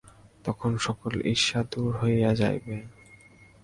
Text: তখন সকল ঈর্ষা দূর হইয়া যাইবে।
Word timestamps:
তখন 0.45 0.71
সকল 0.85 1.13
ঈর্ষা 1.31 1.59
দূর 1.71 1.91
হইয়া 2.01 2.31
যাইবে। 2.35 2.75